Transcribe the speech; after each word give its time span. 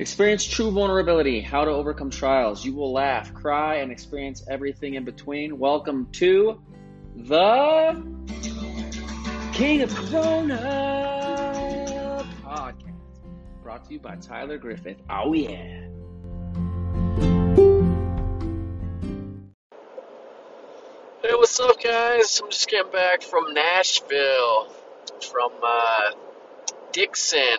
Experience 0.00 0.44
true 0.46 0.70
vulnerability, 0.70 1.40
how 1.40 1.64
to 1.64 1.72
overcome 1.72 2.08
trials. 2.08 2.64
You 2.64 2.72
will 2.72 2.92
laugh, 2.92 3.34
cry, 3.34 3.78
and 3.78 3.90
experience 3.90 4.44
everything 4.48 4.94
in 4.94 5.04
between. 5.04 5.58
Welcome 5.58 6.06
to 6.12 6.62
the 7.16 8.00
King 9.52 9.82
of 9.82 9.92
Corona 9.92 10.54
podcast, 12.44 12.94
brought 13.64 13.86
to 13.86 13.94
you 13.94 13.98
by 13.98 14.14
Tyler 14.14 14.56
Griffith. 14.56 14.98
Oh, 15.10 15.32
yeah. 15.32 15.56
Hey, 21.22 21.34
what's 21.34 21.58
up, 21.58 21.82
guys? 21.82 22.40
I'm 22.40 22.50
just 22.52 22.70
getting 22.70 22.92
back 22.92 23.22
from 23.22 23.52
Nashville, 23.52 24.68
from 25.28 25.50
uh, 25.60 26.10
Dickson, 26.92 27.58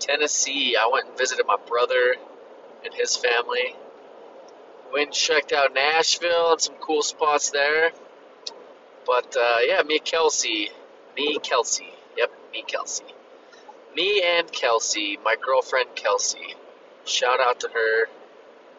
Tennessee. 0.00 0.76
I 0.76 0.88
went 0.92 1.08
and 1.08 1.18
visited 1.18 1.46
my 1.46 1.56
brother 1.66 2.16
and 2.84 2.94
his 2.94 3.16
family. 3.16 3.74
Went 4.92 5.06
and 5.08 5.14
checked 5.14 5.52
out 5.52 5.74
Nashville 5.74 6.52
and 6.52 6.60
some 6.60 6.76
cool 6.76 7.02
spots 7.02 7.50
there. 7.50 7.90
But 9.06 9.36
uh, 9.36 9.58
yeah, 9.66 9.82
me 9.82 9.98
Kelsey, 9.98 10.70
me 11.16 11.38
Kelsey, 11.38 11.92
yep, 12.16 12.32
me 12.52 12.64
Kelsey, 12.66 13.04
me 13.94 14.22
and 14.22 14.50
Kelsey, 14.50 15.18
my 15.24 15.36
girlfriend 15.40 15.94
Kelsey. 15.94 16.56
Shout 17.04 17.40
out 17.40 17.60
to 17.60 17.68
her. 17.68 18.06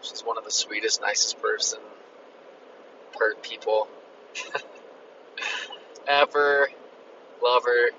She's 0.02 0.22
one 0.22 0.38
of 0.38 0.44
the 0.44 0.52
sweetest, 0.52 1.02
nicest 1.02 1.42
person 1.42 1.80
hurt 3.18 3.42
people 3.42 3.88
ever. 6.08 6.70
Love 7.44 7.64
her. 7.64 7.90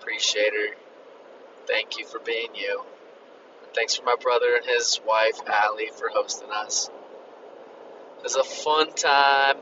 Appreciate 0.00 0.52
her. 0.52 0.89
Thank 1.70 1.98
you 1.98 2.04
for 2.04 2.18
being 2.18 2.48
you. 2.56 2.82
And 3.62 3.72
thanks 3.74 3.94
for 3.94 4.04
my 4.04 4.16
brother 4.20 4.56
and 4.56 4.66
his 4.66 5.00
wife, 5.06 5.40
Allie, 5.46 5.90
for 5.96 6.08
hosting 6.12 6.50
us. 6.50 6.90
It 8.18 8.24
was 8.24 8.34
a 8.34 8.42
fun 8.42 8.92
time. 8.92 9.58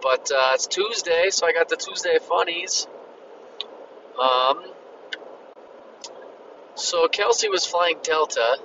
But 0.00 0.30
uh, 0.32 0.52
it's 0.54 0.66
Tuesday, 0.66 1.28
so 1.28 1.46
I 1.46 1.52
got 1.52 1.68
the 1.68 1.76
Tuesday 1.76 2.18
funnies. 2.26 2.86
Um, 4.18 4.64
so 6.74 7.06
Kelsey 7.08 7.50
was 7.50 7.66
flying 7.66 7.98
Delta. 8.02 8.56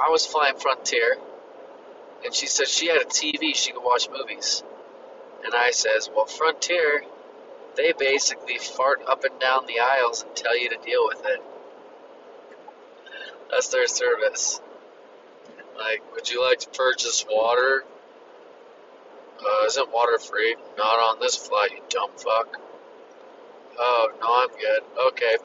I 0.00 0.10
was 0.10 0.24
flying 0.24 0.56
Frontier. 0.56 1.16
And 2.24 2.32
she 2.32 2.46
said 2.46 2.68
she 2.68 2.86
had 2.86 3.02
a 3.02 3.06
TV, 3.06 3.56
she 3.56 3.72
could 3.72 3.82
watch 3.82 4.08
movies. 4.08 4.62
And 5.44 5.52
I 5.52 5.72
says, 5.72 6.08
well, 6.14 6.26
Frontier, 6.26 7.02
they 7.76 7.92
basically 7.92 8.58
fart 8.58 9.02
up 9.08 9.24
and 9.24 9.38
down 9.40 9.66
the 9.66 9.80
aisles 9.80 10.22
and 10.22 10.36
tell 10.36 10.56
you 10.56 10.68
to 10.68 10.76
deal 10.76 11.08
with 11.08 11.24
it. 11.24 11.42
That's 13.50 13.68
their 13.68 13.86
service. 13.86 14.60
Like, 15.76 16.02
would 16.14 16.30
you 16.30 16.42
like 16.42 16.60
to 16.60 16.68
purchase 16.70 17.24
water? 17.28 17.84
Uh, 19.40 19.64
isn't 19.66 19.92
water 19.92 20.18
free? 20.18 20.54
Not 20.76 20.98
on 20.98 21.20
this 21.20 21.36
flight, 21.36 21.70
you 21.72 21.82
dumb 21.88 22.10
fuck. 22.16 22.60
Oh, 23.78 24.08
no, 24.20 24.42
I'm 24.42 24.50
good. 24.58 24.82
Okay. 25.08 25.36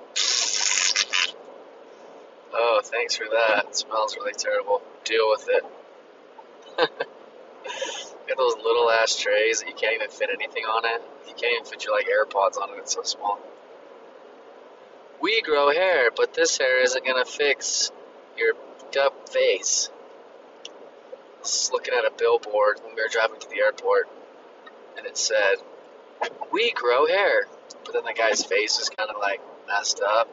Oh, 2.54 2.82
thanks 2.84 3.16
for 3.16 3.26
that. 3.32 3.66
It 3.70 3.76
smells 3.76 4.16
really 4.18 4.34
terrible. 4.34 4.82
Deal 5.04 5.30
with 5.30 5.48
it. 5.50 5.64
Get 8.28 8.38
those 8.38 8.56
little 8.58 8.90
ass 8.90 9.16
trays 9.18 9.60
that 9.60 9.70
you 9.70 9.76
can't 9.76 9.96
even 9.96 10.10
fit 10.10 10.30
anything 10.34 10.64
on 10.66 10.84
it. 10.86 11.02
You 11.28 11.34
can't 11.34 11.54
even 11.54 11.66
fit 11.66 11.86
your 11.86 11.96
like 11.96 12.08
AirPods 12.08 12.62
on 12.62 12.72
it. 12.72 12.80
It's 12.80 12.94
so 12.94 13.04
small. 13.04 13.40
We 15.22 15.42
grow 15.42 15.72
hair, 15.72 16.10
but 16.16 16.34
this 16.34 16.58
hair 16.58 16.82
isn't 16.84 17.06
gonna 17.06 17.26
fix 17.26 17.92
your 18.38 18.54
up 18.98 19.30
face. 19.30 19.90
Just 21.42 21.74
looking 21.74 21.94
at 21.94 22.06
a 22.06 22.12
billboard 22.18 22.80
when 22.84 22.96
we 22.96 23.02
were 23.02 23.10
driving 23.10 23.40
to 23.40 23.50
the 23.50 23.60
airport, 23.60 24.10
and 24.98 25.06
it 25.06 25.18
said, 25.18 25.56
"We 26.52 26.72
grow 26.72 27.06
hair," 27.06 27.48
but 27.84 27.94
then 27.94 28.06
the 28.06 28.14
guy's 28.14 28.44
face 28.44 28.80
was 28.80 28.90
kind 28.90 29.10
of 29.10 29.18
like 29.18 29.42
messed 29.68 30.02
up. 30.02 30.30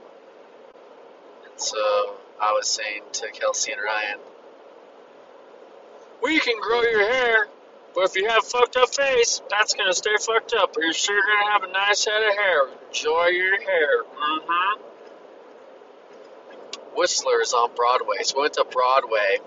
And 1.44 1.60
so 1.60 2.16
I 2.40 2.52
was 2.52 2.68
saying 2.68 3.02
to 3.14 3.30
Kelsey 3.30 3.72
and 3.72 3.82
Ryan, 3.82 4.20
"We 6.20 6.38
can 6.38 6.60
grow 6.60 6.82
your 6.82 7.12
hair, 7.12 7.48
but 7.94 8.04
if 8.04 8.16
you 8.16 8.28
have 8.28 8.44
a 8.44 8.46
fucked 8.46 8.76
up 8.76 8.94
face, 8.94 9.42
that's 9.50 9.74
gonna 9.74 9.92
stay 9.92 10.16
fucked 10.18 10.54
up. 10.54 10.72
But 10.72 10.84
you're 10.84 10.92
sure 10.92 11.20
gonna 11.20 11.50
have 11.50 11.64
a 11.64 11.72
nice 11.72 12.04
head 12.04 12.22
of 12.22 12.34
hair. 12.34 12.68
Enjoy 12.88 13.26
your 13.26 13.60
hair." 13.60 14.04
Mm-hmm. 14.04 14.91
Whistler 16.96 17.40
is 17.40 17.52
on 17.52 17.74
Broadway, 17.74 18.18
so 18.22 18.36
we 18.36 18.42
went 18.42 18.54
to 18.54 18.64
Broadway, 18.70 19.38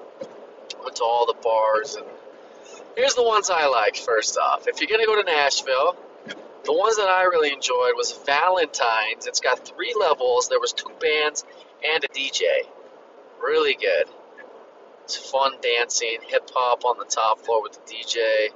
went 0.84 0.96
to 0.98 1.04
all 1.04 1.26
the 1.26 1.36
bars, 1.42 1.96
and 1.96 2.06
here's 2.96 3.16
the 3.16 3.24
ones 3.24 3.50
I 3.50 3.68
liked. 3.68 4.00
First 4.00 4.38
off, 4.38 4.68
if 4.68 4.80
you're 4.80 4.90
gonna 4.90 5.06
go 5.06 5.22
to 5.22 5.30
Nashville, 5.30 5.96
the 6.66 6.74
ones 6.74 6.98
that 6.98 7.08
I 7.08 7.24
really 7.24 7.54
enjoyed 7.54 7.94
was 7.96 8.12
Valentine's. 8.26 9.28
It's 9.28 9.40
got 9.40 9.66
three 9.68 9.94
levels. 10.00 10.50
There 10.50 10.60
was 10.60 10.74
two 10.74 10.90
bands 11.00 11.46
and 11.84 12.04
a 12.04 12.08
DJ. 12.08 12.42
Really 13.42 13.76
good. 13.76 14.06
It's 15.04 15.16
fun 15.16 15.54
dancing, 15.62 16.18
hip 16.28 16.50
hop 16.52 16.84
on 16.84 16.98
the 16.98 17.06
top 17.06 17.40
floor 17.42 17.62
with 17.62 17.74
the 17.74 17.94
DJ. 17.94 18.50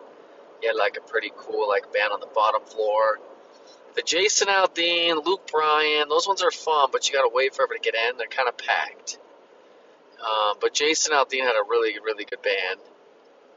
You 0.61 0.69
had 0.69 0.75
like 0.75 0.97
a 0.97 1.01
pretty 1.01 1.31
cool 1.37 1.67
like 1.67 1.93
band 1.93 2.11
on 2.11 2.19
the 2.19 2.27
bottom 2.33 2.63
floor. 2.63 3.19
Jason 4.05 4.47
Aldean, 4.47 5.25
Luke 5.25 5.49
Bryan, 5.51 6.09
those 6.09 6.27
ones 6.27 6.43
are 6.43 6.51
fun, 6.51 6.89
but 6.91 7.07
you 7.07 7.15
gotta 7.15 7.31
wait 7.33 7.55
forever 7.55 7.73
to 7.73 7.79
get 7.79 7.95
in. 7.95 8.17
They're 8.17 8.27
kind 8.27 8.47
of 8.47 8.57
packed. 8.57 9.17
Um, 10.19 10.57
but 10.59 10.73
Jason 10.73 11.13
Aldean 11.13 11.43
had 11.43 11.55
a 11.55 11.67
really, 11.67 11.97
really 11.99 12.25
good 12.25 12.41
band. 12.41 12.79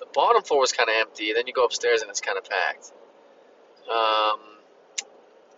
The 0.01 0.07
bottom 0.15 0.43
floor 0.43 0.61
was 0.61 0.73
kind 0.73 0.89
of 0.89 0.97
empty. 0.99 1.33
Then 1.33 1.47
you 1.47 1.53
go 1.53 1.65
upstairs 1.65 2.03
and 2.03 2.11
it's 2.11 2.21
kind 2.21 2.39
of 2.39 2.45
packed. 2.49 2.93
Um, 3.93 4.41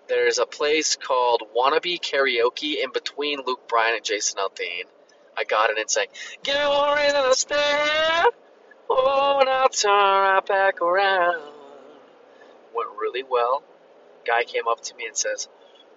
there's 0.08 0.38
a 0.38 0.46
place 0.46 0.96
called 0.96 1.42
Wannabe 1.56 2.00
Karaoke 2.00 2.82
in 2.82 2.90
between 2.92 3.40
Luke 3.46 3.68
Bryan 3.68 3.96
and 3.96 4.04
Jason 4.04 4.38
Aldean. 4.38 4.84
I 5.36 5.44
got 5.44 5.70
it 5.70 5.78
and 5.78 5.90
sang, 5.90 6.06
Get 6.42 6.64
on 6.64 6.98
in 6.98 7.12
the 7.12 7.34
stair. 7.34 8.24
Oh, 8.88 9.38
and 9.40 9.48
I'll 9.48 9.68
turn 9.68 9.90
right 9.90 10.46
back 10.46 10.80
around. 10.80 11.42
Went 12.74 12.90
really 12.98 13.22
well 13.22 13.62
guy 14.26 14.44
came 14.44 14.68
up 14.68 14.80
to 14.82 14.94
me 14.96 15.06
and 15.06 15.16
says, 15.16 15.48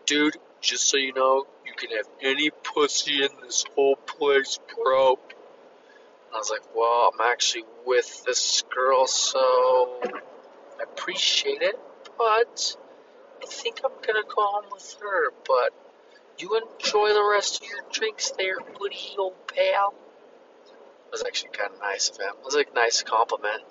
Dude, 0.06 0.38
just 0.62 0.90
so 0.90 0.98
you 0.98 1.14
know, 1.14 1.46
you 1.66 1.74
can 1.76 1.96
have 1.96 2.08
any 2.22 2.50
pussy 2.50 3.24
in 3.24 3.30
this 3.42 3.66
whole 3.76 3.96
place, 3.96 4.60
bro. 4.76 5.14
And 5.14 6.34
I 6.34 6.38
was 6.38 6.50
like, 6.50 6.76
Well, 6.76 7.12
I'm 7.14 7.32
actually 7.32 7.66
with 7.86 8.24
this 8.26 8.64
girl, 8.74 9.08
so 9.08 10.00
I 10.04 10.84
appreciate 10.84 11.62
it, 11.62 11.80
but 12.18 12.76
I 13.42 13.46
think 13.46 13.82
I'm 13.84 13.92
gonna 14.06 14.24
go 14.28 14.42
home 14.42 14.66
with 14.72 14.96
her. 15.02 15.32
But 15.48 15.74
you 16.40 16.56
enjoy 16.56 17.14
the 17.14 17.28
rest 17.32 17.62
of 17.62 17.70
your 17.70 17.82
drinks 17.92 18.32
there, 18.38 18.60
buddy, 18.60 19.16
old 19.18 19.36
pal. 19.48 19.94
It 21.08 21.12
was 21.12 21.24
actually 21.24 21.52
kind 21.52 21.74
of 21.74 21.80
nice 21.80 22.10
of 22.10 22.18
him. 22.18 22.34
It 22.40 22.46
was 22.46 22.56
like 22.56 22.70
a 22.72 22.76
nice 22.76 23.02
compliment. 23.02 23.64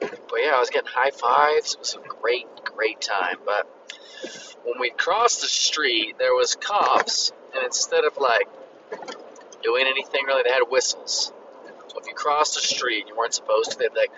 But 0.00 0.40
yeah, 0.42 0.56
I 0.56 0.60
was 0.60 0.70
getting 0.70 0.90
high 0.90 1.10
fives. 1.10 1.74
It 1.74 1.78
was 1.78 1.94
a 1.94 2.06
great, 2.20 2.46
great 2.64 3.00
time. 3.00 3.36
But 3.44 3.66
when 4.64 4.78
we 4.80 4.90
crossed 4.90 5.40
the 5.40 5.48
street, 5.48 6.16
there 6.18 6.34
was 6.34 6.56
cops, 6.56 7.32
and 7.54 7.64
instead 7.64 8.04
of 8.04 8.16
like 8.18 8.48
doing 9.62 9.86
anything 9.86 10.24
really, 10.26 10.42
they 10.44 10.52
had 10.52 10.64
whistles. 10.68 11.32
So 11.88 11.98
if 12.00 12.06
you 12.06 12.14
crossed 12.14 12.54
the 12.54 12.60
street 12.60 13.00
and 13.00 13.08
you 13.08 13.16
weren't 13.16 13.34
supposed 13.34 13.70
to, 13.72 13.78
they'd 13.78 13.92
be 13.92 14.00
like, 14.00 14.12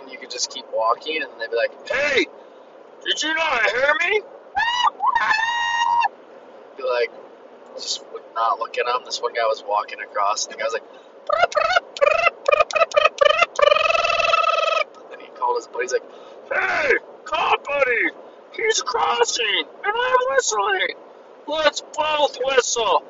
and 0.00 0.10
you 0.10 0.18
could 0.18 0.30
just 0.30 0.50
keep 0.50 0.66
walking, 0.72 1.22
and 1.22 1.30
they'd 1.40 1.50
be 1.50 1.56
like, 1.56 1.72
"Hey, 1.88 2.26
did 3.04 3.22
you 3.22 3.34
not 3.34 3.70
hear 3.70 3.94
me?" 4.00 4.22
Be 6.76 6.82
like, 6.82 7.10
just 7.74 8.02
not 8.34 8.58
look 8.58 8.76
at 8.78 8.86
him. 8.86 9.04
This 9.04 9.20
one 9.20 9.32
guy 9.34 9.44
was 9.44 9.62
walking 9.66 10.00
across, 10.00 10.46
and 10.46 10.54
the 10.54 10.58
guy 10.58 10.64
was 10.64 10.72
like. 10.72 10.84
And 15.12 15.20
he 15.20 15.28
called 15.38 15.51
buddy. 15.66 15.84
He's 15.84 15.92
like, 15.92 16.02
"Hey, 16.52 16.92
cop 17.24 17.64
buddy, 17.64 18.10
he's 18.52 18.82
crossing, 18.82 19.64
and 19.84 19.94
I'm 19.96 20.18
whistling. 20.30 20.96
Let's 21.46 21.82
both 21.96 22.38
whistle." 22.44 23.04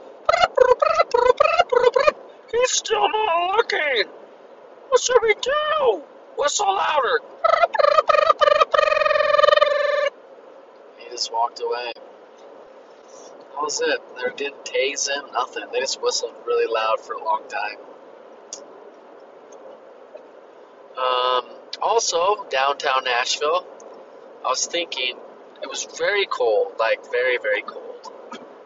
He's 2.52 2.70
still 2.70 3.08
not 3.08 3.56
looking. 3.56 4.04
What 4.88 5.00
should 5.00 5.22
we 5.22 5.34
do? 5.40 6.02
Whistle 6.36 6.66
louder. 6.66 7.20
He 10.98 11.10
just 11.10 11.32
walked 11.32 11.60
away. 11.60 11.92
That 11.94 13.62
was 13.62 13.80
it. 13.80 14.00
They 14.16 14.34
didn't 14.36 14.64
tase 14.64 15.08
him, 15.08 15.32
nothing. 15.32 15.64
They 15.72 15.80
just 15.80 16.02
whistled 16.02 16.34
really 16.46 16.72
loud 16.72 17.00
for 17.00 17.14
a 17.14 17.24
long 17.24 17.42
time. 17.48 17.78
Um, 20.96 21.44
also, 22.02 22.44
downtown 22.50 23.04
Nashville, 23.04 23.64
I 24.44 24.48
was 24.48 24.66
thinking 24.66 25.14
it 25.62 25.68
was 25.68 25.86
very 25.96 26.26
cold, 26.26 26.72
like 26.78 27.00
very, 27.12 27.38
very 27.38 27.62
cold. 27.62 28.10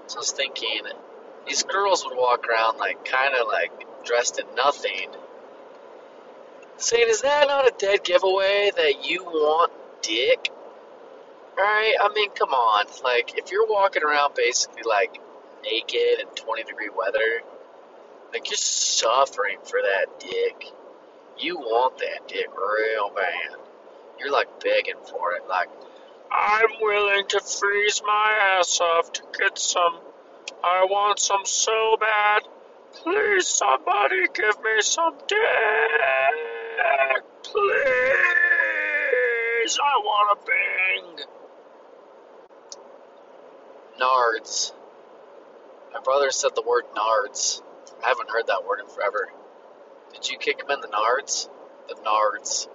So 0.06 0.17
I 0.17 0.21
was 0.21 0.33
thinking, 0.33 0.81
these 1.47 1.62
girls 1.62 2.06
would 2.06 2.17
walk 2.17 2.47
around 2.49 2.79
like 2.79 3.05
kind 3.05 3.35
of 3.35 3.47
like 3.47 4.05
dressed 4.05 4.38
in 4.38 4.47
nothing. 4.56 5.11
Saying, 6.79 7.09
is 7.09 7.23
that 7.23 7.47
not 7.49 7.67
a 7.67 7.75
dead 7.77 8.05
giveaway 8.05 8.71
that 8.75 9.06
you 9.06 9.25
want 9.25 9.71
dick? 10.00 10.49
Right? 11.59 11.94
I 12.00 12.09
mean, 12.15 12.31
come 12.31 12.50
on. 12.50 12.87
Like, 13.05 13.37
if 13.37 13.50
you're 13.50 13.67
walking 13.67 14.03
around 14.03 14.35
basically 14.35 14.83
like 14.87 15.21
naked 15.62 16.21
in 16.21 16.27
20 16.35 16.65
degree 16.65 16.91
weather, 16.97 17.43
like 18.33 18.49
you're 18.49 18.56
suffering 18.56 19.59
for 19.62 19.81
that 19.83 20.21
dick. 20.21 20.73
You 21.38 21.59
want 21.59 21.99
that 21.99 22.29
dick 22.29 22.49
real 22.56 23.11
bad. 23.15 23.59
You're 24.19 24.33
like 24.33 24.49
begging 24.62 24.94
for 25.05 25.33
it. 25.33 25.47
Like, 25.49 25.69
I'm 26.33 26.71
willing 26.81 27.27
to 27.29 27.41
freeze 27.41 28.00
my 28.05 28.59
ass 28.59 28.81
off 28.81 29.12
to 29.12 29.23
get 29.38 29.59
some. 29.59 30.00
I 30.65 30.87
want 30.88 31.19
some 31.19 31.44
so 31.44 31.97
bad. 32.00 32.43
Please, 32.94 33.47
somebody 33.47 34.27
give 34.33 34.59
me 34.62 34.81
some 34.81 35.15
dick. 35.29 35.38
Please, 37.43 37.62
I 39.83 39.99
want 40.03 40.41
to 40.41 40.47
bang. 40.47 41.27
Nards. 44.00 44.73
My 45.93 46.00
brother 46.00 46.31
said 46.31 46.53
the 46.55 46.62
word 46.62 46.85
nards. 46.97 47.62
I 48.05 48.09
haven't 48.09 48.31
heard 48.31 48.47
that 48.47 48.65
word 48.67 48.81
in 48.81 48.88
forever. 48.88 49.29
Did 50.17 50.31
you 50.31 50.39
kick 50.39 50.63
him 50.63 50.71
in 50.71 50.81
the 50.81 50.89
nards? 50.89 51.49
The 51.89 51.95
nards. 51.97 52.69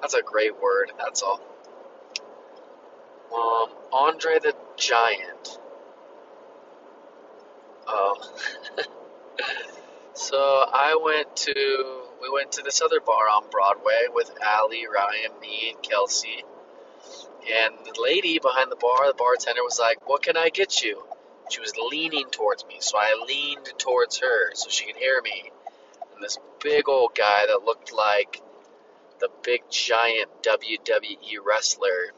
That's 0.00 0.14
a 0.14 0.22
great 0.22 0.60
word, 0.60 0.90
that's 0.98 1.22
all. 1.22 1.40
Um, 3.34 3.76
Andre 3.92 4.38
the 4.38 4.54
Giant. 4.76 5.58
Oh. 7.86 8.16
so 10.14 10.38
I 10.38 10.98
went 11.02 11.36
to 11.36 12.02
we 12.22 12.30
went 12.30 12.52
to 12.52 12.62
this 12.62 12.80
other 12.80 13.00
bar 13.00 13.28
on 13.28 13.50
Broadway 13.50 14.06
with 14.12 14.32
Allie, 14.42 14.86
Ryan, 14.86 15.38
me, 15.40 15.74
and 15.74 15.82
Kelsey. 15.82 16.42
And 17.52 17.74
the 17.84 18.00
lady 18.02 18.38
behind 18.38 18.70
the 18.72 18.76
bar, 18.76 19.06
the 19.06 19.14
bartender, 19.14 19.62
was 19.62 19.78
like, 19.78 20.08
What 20.08 20.22
can 20.22 20.38
I 20.38 20.48
get 20.48 20.82
you? 20.82 21.04
She 21.50 21.60
was 21.60 21.74
leaning 21.90 22.28
towards 22.30 22.64
me, 22.66 22.76
so 22.80 22.98
I 22.98 23.22
leaned 23.26 23.72
towards 23.78 24.18
her 24.18 24.54
so 24.54 24.68
she 24.70 24.86
could 24.86 24.96
hear 24.96 25.20
me. 25.22 25.50
And 26.18 26.24
this 26.24 26.38
big 26.60 26.88
old 26.88 27.14
guy 27.16 27.46
that 27.46 27.62
looked 27.64 27.92
like 27.92 28.42
the 29.20 29.28
big 29.44 29.60
giant 29.70 30.28
WWE 30.42 31.36
wrestler, 31.46 32.12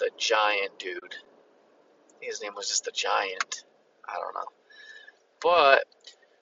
the 0.00 0.10
giant 0.18 0.80
dude. 0.80 1.14
His 2.20 2.42
name 2.42 2.54
was 2.56 2.66
just 2.66 2.86
the 2.86 2.90
giant. 2.90 3.62
I 4.04 4.14
don't 4.14 4.34
know. 4.34 4.50
But 5.40 5.84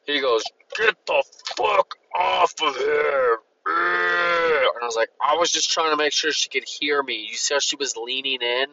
he 0.06 0.18
goes, 0.22 0.44
Get 0.78 0.96
the 1.04 1.22
fuck 1.58 1.98
off 2.18 2.54
of 2.62 2.74
here. 2.74 3.38
And 3.66 4.82
I 4.82 4.86
was 4.86 4.96
like, 4.96 5.10
I 5.20 5.36
was 5.36 5.52
just 5.52 5.70
trying 5.70 5.90
to 5.90 5.96
make 5.98 6.14
sure 6.14 6.32
she 6.32 6.48
could 6.48 6.64
hear 6.66 7.02
me. 7.02 7.26
You 7.28 7.36
saw 7.36 7.58
she 7.58 7.76
was 7.76 7.98
leaning 7.98 8.40
in? 8.40 8.66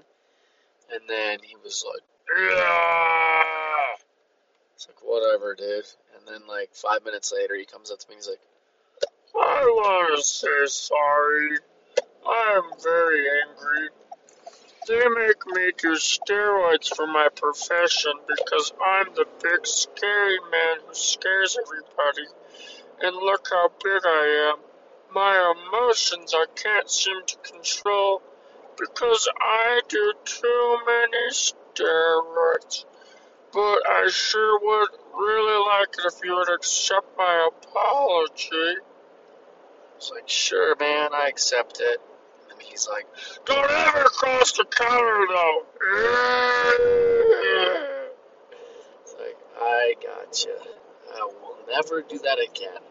And 0.89 1.01
then 1.09 1.39
he 1.43 1.57
was 1.61 1.83
like. 1.85 2.01
It's 4.73 4.87
like, 4.87 4.99
whatever, 5.01 5.53
dude. 5.53 5.83
And 6.25 6.35
then, 6.35 6.47
like, 6.47 6.73
five 6.73 7.03
minutes 7.03 7.33
later, 7.35 7.55
he 7.55 7.65
comes 7.65 7.91
up 7.91 7.99
to 7.99 8.07
me 8.07 8.15
and 8.15 8.23
he's 8.23 8.29
like, 8.29 8.39
I 9.35 9.65
want 9.65 10.17
to 10.17 10.23
say 10.23 10.65
sorry. 10.67 11.57
I 12.25 12.61
am 12.61 12.79
very 12.81 13.25
angry. 13.41 13.89
They 14.87 15.07
make 15.09 15.45
me 15.47 15.71
do 15.77 15.95
steroids 15.95 16.95
for 16.95 17.07
my 17.07 17.27
profession 17.35 18.13
because 18.27 18.71
I'm 18.85 19.13
the 19.15 19.25
big 19.41 19.65
scary 19.65 20.37
man 20.51 20.77
who 20.87 20.93
scares 20.93 21.57
everybody. 21.57 22.27
And 23.01 23.15
look 23.15 23.47
how 23.51 23.69
big 23.83 24.01
I 24.05 24.53
am. 24.53 24.63
My 25.13 25.53
emotions 25.67 26.33
I 26.33 26.45
can't 26.55 26.89
seem 26.89 27.21
to 27.25 27.37
control 27.51 28.21
because 28.77 29.27
I 29.41 29.81
do 29.89 30.13
too 30.23 30.77
many 30.85 31.29
steroids. 31.31 32.85
But 33.53 33.87
I 33.87 34.09
sure 34.11 34.59
would 34.59 34.89
really 35.15 35.65
like 35.67 35.89
it 35.99 36.05
if 36.05 36.23
you 36.23 36.35
would 36.35 36.49
accept 36.49 37.05
my 37.17 37.49
apology. 37.51 38.77
It's 39.97 40.11
like, 40.11 40.27
sure, 40.27 40.75
man, 40.79 41.13
I 41.13 41.27
accept 41.27 41.79
it. 41.79 42.01
And 42.51 42.59
he's 42.61 42.87
like, 42.89 43.05
don't 43.45 43.69
ever 43.69 44.05
cross 44.05 44.53
the 44.53 44.65
counter, 44.65 45.25
though. 45.29 45.65
It's 49.03 49.15
like, 49.19 49.37
I 49.61 49.93
gotcha. 50.01 50.57
I 51.13 51.23
will 51.23 51.57
never 51.69 52.01
do 52.01 52.17
that 52.19 52.39
again. 52.39 52.81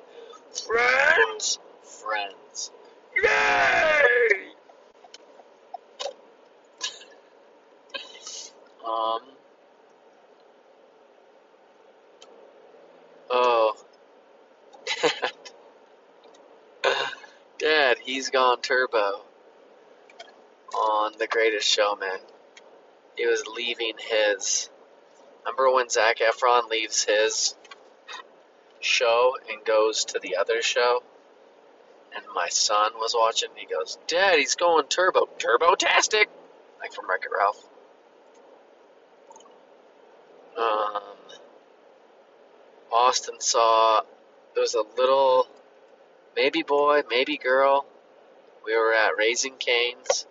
Friends? 0.67 1.59
Friends. 1.83 2.71
Yay! 3.17 4.53
Um. 8.87 9.23
Oh. 13.31 13.75
Dad, 17.63 17.99
he's 18.03 18.29
gone 18.31 18.61
turbo 18.61 19.23
on 20.75 21.13
The 21.17 21.29
Greatest 21.29 21.69
Showman. 21.69 22.19
He 23.17 23.25
was 23.25 23.45
leaving 23.47 23.93
his. 24.01 24.69
Remember 25.45 25.71
when 25.71 25.89
Zac 25.89 26.19
Efron 26.19 26.69
leaves 26.69 27.05
his 27.05 27.55
show 28.81 29.37
and 29.49 29.65
goes 29.65 30.07
to 30.07 30.19
the 30.19 30.39
other 30.39 30.61
show? 30.61 31.05
And 32.17 32.25
my 32.35 32.49
son 32.49 32.95
was 32.97 33.15
watching. 33.17 33.51
and 33.51 33.59
He 33.59 33.73
goes, 33.73 33.97
Dad, 34.09 34.41
he's 34.41 34.57
going 34.57 34.89
turbo. 34.89 35.29
Turbo-tastic! 35.39 36.29
Like 36.81 36.93
from 36.93 37.09
Wreck 37.09 37.23
It 37.25 37.31
Ralph. 37.33 37.65
Um, 40.59 41.03
Austin 42.91 43.39
saw 43.39 44.03
there 44.55 44.63
was 44.63 44.75
a 44.75 44.83
little 44.99 45.47
maybe 46.37 46.63
boy, 46.63 47.03
maybe 47.09 47.37
girl. 47.37 47.87
We 48.65 48.77
were 48.77 48.95
at 48.95 49.17
Raising 49.17 49.57
Cane's, 49.59 50.27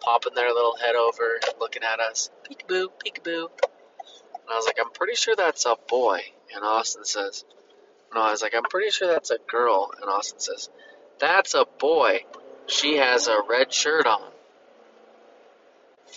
popping 0.00 0.34
their 0.34 0.52
little 0.52 0.76
head 0.76 0.94
over, 0.94 1.38
looking 1.60 1.82
at 1.82 2.00
us, 2.00 2.30
peekaboo, 2.48 2.88
peekaboo. 3.04 3.48
And 3.50 4.52
I 4.52 4.56
was 4.56 4.66
like, 4.66 4.78
I'm 4.80 4.92
pretty 4.92 5.14
sure 5.14 5.36
that's 5.36 5.66
a 5.66 5.76
boy. 5.88 6.20
And 6.54 6.64
Austin 6.64 7.04
says, 7.04 7.44
No, 8.14 8.22
I 8.22 8.30
was 8.30 8.42
like, 8.42 8.54
I'm 8.54 8.62
pretty 8.64 8.90
sure 8.90 9.08
that's 9.08 9.30
a 9.30 9.38
girl. 9.46 9.90
And 10.00 10.10
Austin 10.10 10.40
says, 10.40 10.70
That's 11.18 11.54
a 11.54 11.64
boy. 11.78 12.24
She 12.66 12.96
has 12.96 13.28
a 13.28 13.42
red 13.48 13.72
shirt 13.72 14.06
on. 14.06 14.30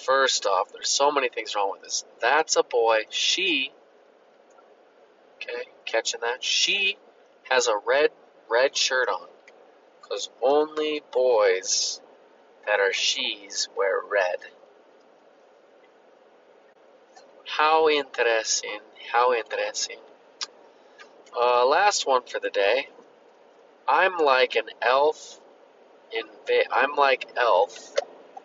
First 0.06 0.46
off, 0.46 0.72
there's 0.72 0.90
so 0.90 1.12
many 1.12 1.30
things 1.30 1.56
wrong 1.56 1.72
with 1.72 1.82
this. 1.82 2.06
That's 2.22 2.56
a 2.56 2.64
boy. 2.64 3.00
She, 3.10 3.72
okay, 5.36 5.64
catching 5.86 6.22
that? 6.22 6.44
She 6.44 6.98
has 7.50 7.68
a 7.68 7.78
red, 7.86 8.12
red 8.50 8.76
shirt 8.76 9.10
on. 9.10 9.28
Because 10.02 10.30
only 10.42 11.04
boys 11.12 12.02
that 12.66 12.80
are 12.80 12.94
she's 12.94 13.68
wear 13.76 14.02
red. 14.10 14.38
How 17.46 17.90
interesting. 17.90 18.80
How 19.12 19.34
interesting. 19.34 19.98
Uh, 21.40 21.66
last 21.66 22.08
one 22.08 22.24
for 22.24 22.40
the 22.40 22.50
day. 22.50 22.90
I'm 23.88 24.18
like 24.18 24.56
an 24.56 24.70
elf 24.82 25.40
in. 26.12 26.24
Ve- 26.46 26.66
I'm 26.72 26.96
like 26.96 27.30
Elf 27.38 27.96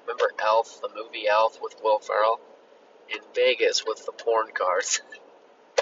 Remember 0.06 0.32
Elf, 0.42 0.80
the 0.80 0.88
movie 0.94 1.28
Elf 1.28 1.61
with 1.62 1.76
Will 1.82 1.99
Ferrell? 1.99 2.40
In 3.09 3.21
Vegas 3.35 3.85
with 3.87 4.04
the 4.04 4.12
porn 4.12 4.49
cars. 4.52 5.00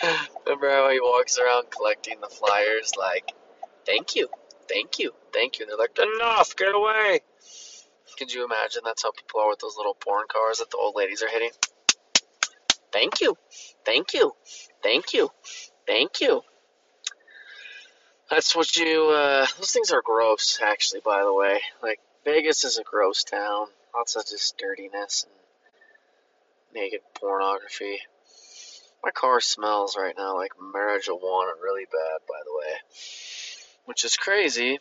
Remember 0.46 0.70
how 0.70 0.90
he 0.90 1.00
walks 1.00 1.38
around 1.38 1.70
collecting 1.70 2.20
the 2.20 2.28
flyers 2.28 2.92
like, 2.98 3.32
thank 3.86 4.14
you, 4.16 4.28
thank 4.68 4.98
you, 4.98 5.12
thank 5.32 5.58
you. 5.58 5.64
And 5.64 5.70
they're 5.70 5.78
like, 5.78 5.98
enough, 5.98 6.56
get 6.56 6.74
away. 6.74 7.20
Could 8.18 8.32
you 8.32 8.44
imagine 8.44 8.82
that's 8.84 9.02
how 9.02 9.12
people 9.12 9.40
are 9.40 9.48
with 9.48 9.60
those 9.60 9.76
little 9.76 9.94
porn 9.94 10.26
cars 10.28 10.58
that 10.58 10.70
the 10.70 10.76
old 10.76 10.96
ladies 10.96 11.22
are 11.22 11.28
hitting? 11.28 11.50
Thank 12.92 13.20
you, 13.20 13.36
thank 13.84 14.14
you, 14.14 14.32
thank 14.82 15.12
you, 15.12 15.30
thank 15.86 16.20
you. 16.20 16.42
That's 18.28 18.54
what 18.54 18.76
you, 18.76 19.10
uh, 19.10 19.46
those 19.58 19.72
things 19.72 19.90
are 19.90 20.02
gross, 20.02 20.60
actually, 20.62 21.00
by 21.04 21.22
the 21.22 21.32
way. 21.32 21.60
Like, 21.82 22.00
Vegas 22.24 22.64
is 22.64 22.78
a 22.78 22.82
gross 22.82 23.24
town 23.24 23.66
lots 23.94 24.16
of 24.16 24.26
just 24.26 24.56
dirtiness 24.58 25.24
and 25.24 26.82
naked 26.82 27.00
pornography. 27.14 27.98
My 29.02 29.10
car 29.10 29.40
smells 29.40 29.96
right 29.96 30.14
now 30.16 30.36
like 30.36 30.52
marijuana 30.58 31.52
really 31.62 31.86
bad, 31.86 32.20
by 32.28 32.40
the 32.44 32.54
way. 32.54 32.74
Which 33.90 34.04
is 34.04 34.16
crazy, 34.16 34.78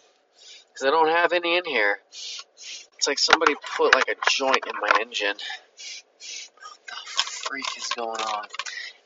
because 0.71 0.85
I 0.85 0.91
don't 0.91 1.09
have 1.09 1.33
any 1.33 1.57
in 1.57 1.65
here. 1.65 1.97
It's 2.11 3.07
like 3.07 3.17
somebody 3.17 3.55
put 3.75 3.95
like 3.95 4.07
a 4.07 4.13
joint 4.29 4.59
in 4.67 4.73
my 4.79 4.99
engine. 5.01 5.33
What 5.33 6.79
the 6.85 6.95
freak 7.07 7.65
is 7.75 7.87
going 7.87 8.21
on? 8.21 8.45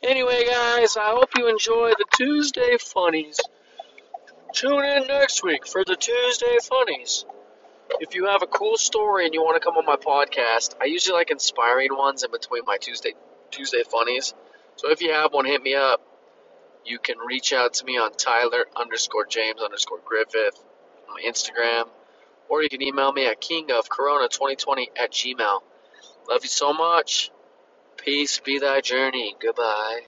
Anyway, 0.04 0.46
guys, 0.46 0.98
I 0.98 1.12
hope 1.12 1.30
you 1.38 1.48
enjoy 1.48 1.92
the 1.92 2.04
Tuesday 2.18 2.76
funnies. 2.78 3.40
Tune 4.54 4.84
in 4.84 5.08
next 5.08 5.42
week 5.42 5.66
for 5.66 5.86
the 5.86 5.96
Tuesday 5.96 6.58
funnies. 6.62 7.24
If 8.02 8.14
you 8.14 8.26
have 8.26 8.42
a 8.44 8.48
cool 8.48 8.76
story 8.76 9.24
and 9.24 9.34
you 9.34 9.42
want 9.42 9.56
to 9.56 9.66
come 9.66 9.78
on 9.78 9.86
my 9.86 9.96
podcast, 9.96 10.76
I 10.82 10.88
usually 10.88 11.16
like 11.16 11.32
inspiring 11.32 11.96
ones 11.96 12.24
in 12.24 12.32
between 12.32 12.64
my 12.66 12.76
Tuesday 12.76 13.14
Tuesday 13.52 13.84
funnies. 13.90 14.34
So 14.76 14.92
if 14.92 15.02
you 15.02 15.14
have 15.14 15.32
one, 15.32 15.46
hit 15.46 15.64
me 15.64 15.76
up. 15.76 16.02
You 16.86 17.00
can 17.00 17.18
reach 17.20 17.54
out 17.54 17.76
to 17.76 17.86
me 17.86 17.98
on 17.98 18.14
Tyler 18.14 18.66
underscore 18.76 19.26
James 19.26 19.62
underscore 19.62 20.00
Griffith 20.06 20.64
on 21.10 21.18
Instagram, 21.26 21.90
or 22.50 22.64
you 22.64 22.70
can 22.70 22.82
email 22.82 23.12
me 23.12 23.28
at 23.28 23.42
kingofcorona2020 23.42 24.88
at 24.98 25.12
gmail. 25.12 25.62
Love 26.30 26.44
you 26.44 26.50
so 26.50 26.74
much. 26.74 27.32
Peace 27.98 28.40
be 28.40 28.60
thy 28.60 28.82
journey. 28.82 29.36
Goodbye. 29.42 30.02